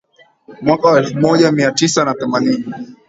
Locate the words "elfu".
0.99-1.17